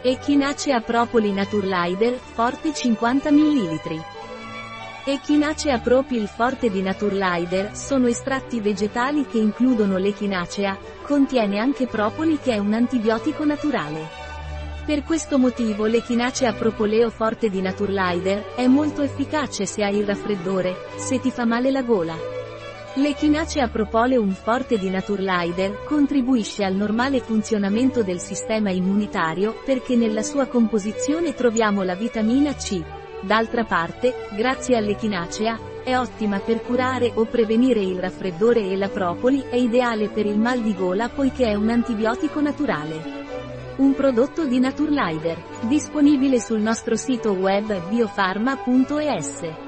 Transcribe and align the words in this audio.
Echinacea 0.00 0.80
Propoli 0.80 1.32
Naturlider, 1.32 2.16
forte 2.20 2.72
50 2.72 3.32
ml. 3.32 3.80
Echinacea 5.04 5.78
Propil 5.78 6.28
Forte 6.28 6.70
di 6.70 6.82
Naturlider 6.82 7.74
sono 7.74 8.06
estratti 8.06 8.60
vegetali 8.60 9.26
che 9.26 9.38
includono 9.38 9.96
l'echinacea, 9.96 10.78
contiene 11.02 11.58
anche 11.58 11.88
propoli 11.88 12.38
che 12.38 12.52
è 12.52 12.58
un 12.58 12.74
antibiotico 12.74 13.44
naturale. 13.44 14.06
Per 14.86 15.02
questo 15.02 15.36
motivo 15.36 15.86
l'echinacea 15.86 16.52
Propoleo 16.52 17.10
Forte 17.10 17.50
di 17.50 17.60
Naturlider 17.60 18.54
è 18.54 18.68
molto 18.68 19.02
efficace 19.02 19.66
se 19.66 19.82
hai 19.82 19.96
il 19.96 20.06
raffreddore, 20.06 20.76
se 20.96 21.18
ti 21.18 21.32
fa 21.32 21.44
male 21.44 21.72
la 21.72 21.82
gola. 21.82 22.37
L'echinacea 22.98 23.68
propoleum 23.68 24.32
forte 24.32 24.76
di 24.76 24.90
Naturlider 24.90 25.84
contribuisce 25.84 26.64
al 26.64 26.74
normale 26.74 27.20
funzionamento 27.20 28.02
del 28.02 28.18
sistema 28.18 28.70
immunitario 28.70 29.62
perché 29.64 29.94
nella 29.94 30.24
sua 30.24 30.46
composizione 30.46 31.32
troviamo 31.32 31.84
la 31.84 31.94
vitamina 31.94 32.52
C. 32.54 32.82
D'altra 33.20 33.62
parte, 33.62 34.26
grazie 34.34 34.76
all'echinacea, 34.76 35.56
è 35.84 35.96
ottima 35.96 36.40
per 36.40 36.60
curare 36.60 37.12
o 37.14 37.24
prevenire 37.24 37.80
il 37.80 38.00
raffreddore 38.00 38.68
e 38.68 38.76
la 38.76 38.88
propoli 38.88 39.44
è 39.48 39.54
ideale 39.54 40.08
per 40.08 40.26
il 40.26 40.38
mal 40.38 40.60
di 40.60 40.74
gola 40.74 41.08
poiché 41.08 41.44
è 41.44 41.54
un 41.54 41.70
antibiotico 41.70 42.40
naturale. 42.40 43.76
Un 43.76 43.94
prodotto 43.94 44.44
di 44.44 44.58
Naturlider, 44.58 45.40
disponibile 45.68 46.40
sul 46.40 46.60
nostro 46.60 46.96
sito 46.96 47.30
web 47.30 47.88
biofarma.es. 47.90 49.67